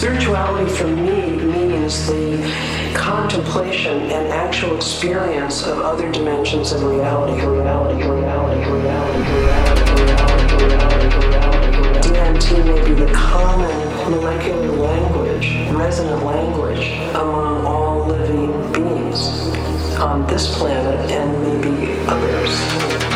[0.00, 8.02] Spirituality for me means the contemplation and actual experience of other dimensions of reality, reality,
[8.08, 12.08] reality, reality, reality, reality, reality, reality.
[12.08, 19.50] DMT may be the common molecular language, resonant language among all living beings
[19.98, 23.09] on this planet and maybe others.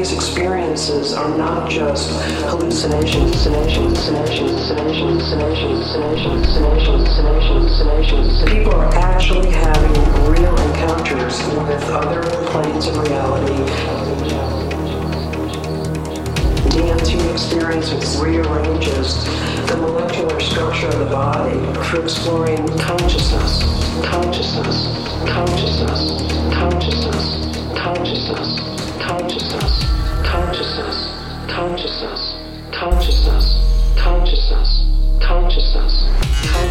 [0.00, 2.08] These experiences are not just
[2.48, 8.50] hallucinations, hallucinations, hallucinations, hallucinations, hallucinations, hallucinations, hallucinations, hallucinations.
[8.50, 9.92] People are actually having
[10.32, 13.52] real encounters with other planes of reality.
[16.72, 19.26] DMT experiences rearranges
[19.68, 23.64] the molecular structure of the body for exploring consciousness,
[24.02, 24.86] consciousness,
[25.28, 26.22] consciousness,
[26.54, 28.69] consciousness, consciousness
[31.50, 32.36] consciousness,
[32.72, 33.58] consciousness,
[33.98, 34.86] consciousness,
[35.20, 36.06] consciousness,
[36.46, 36.69] consciousness,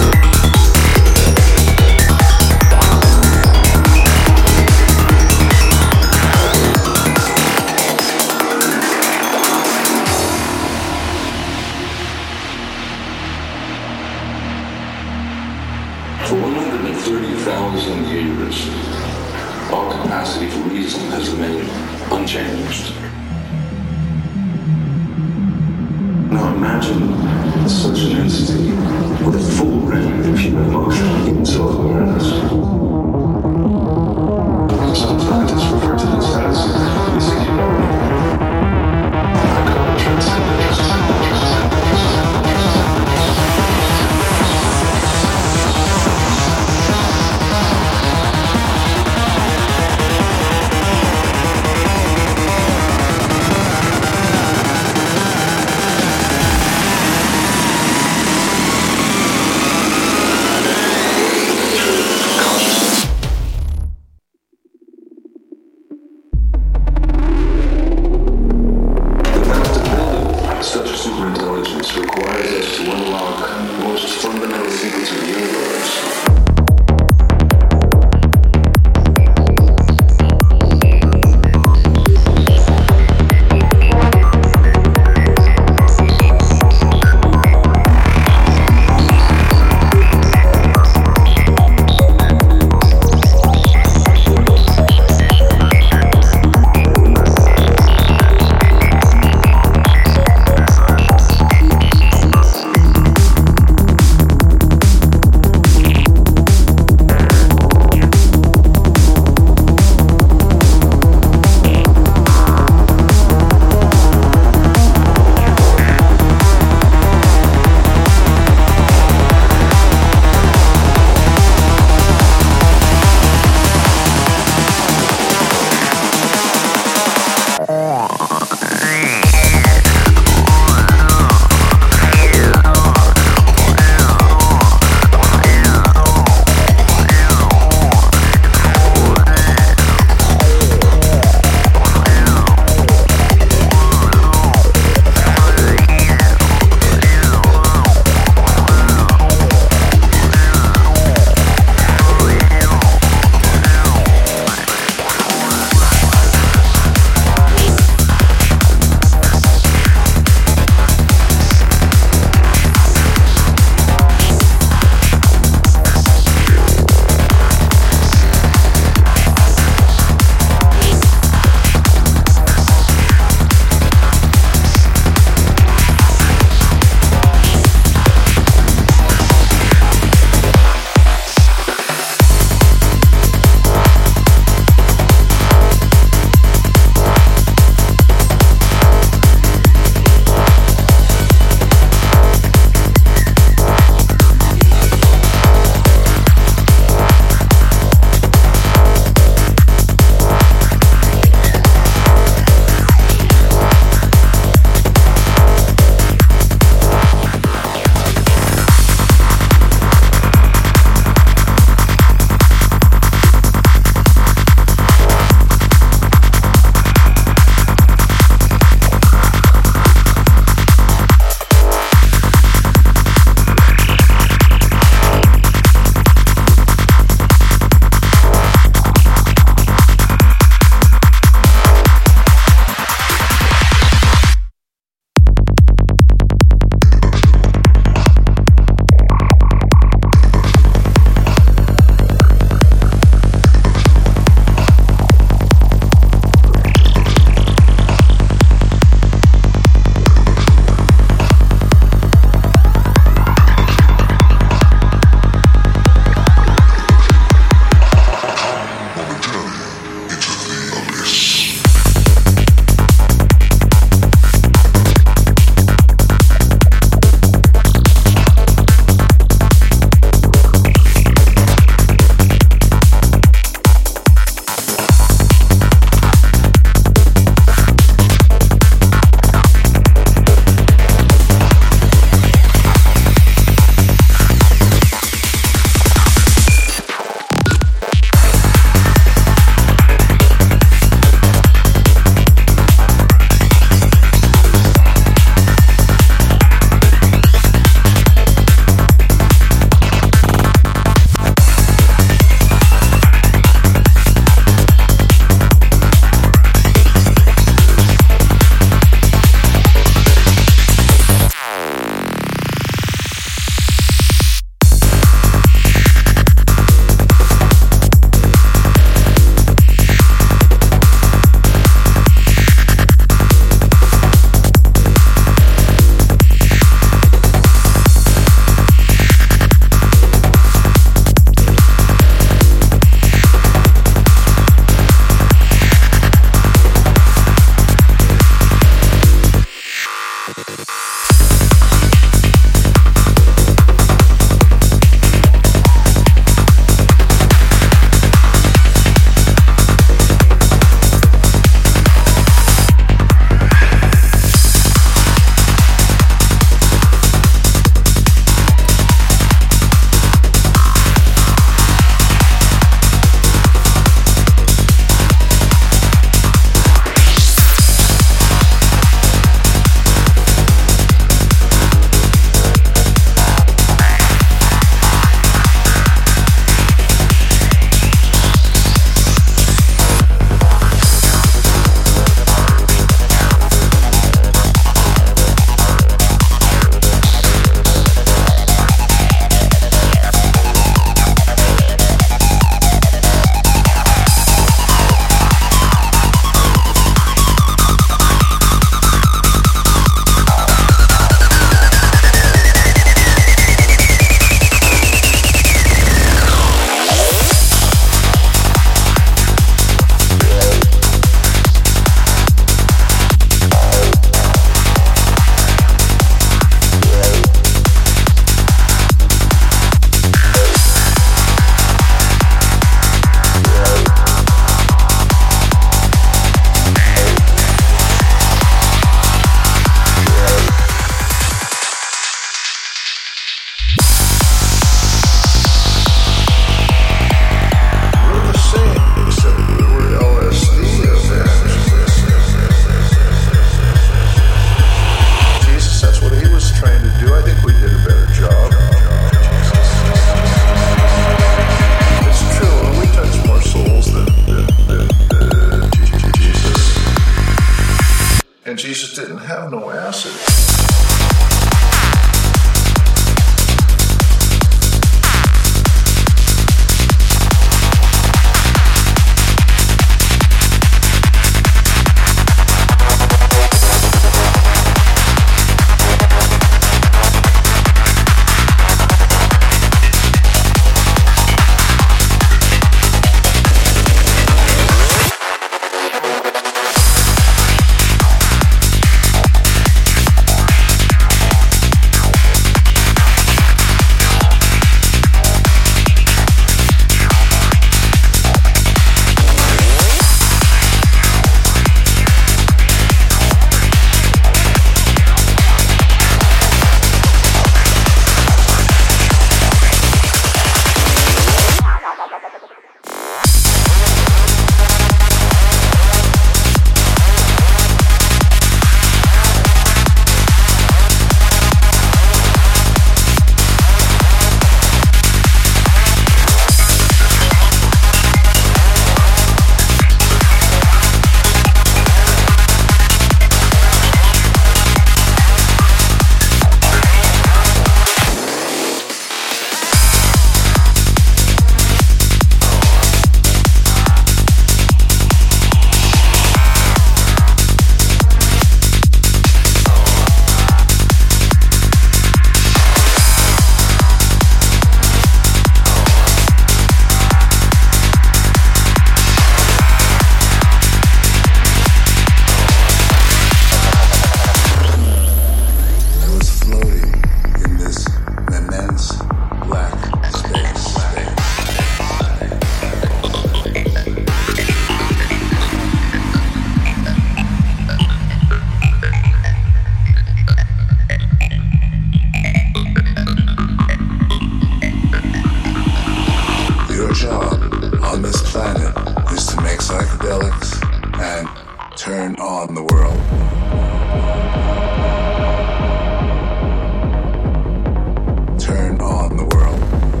[598.51, 600.00] Turn on the world.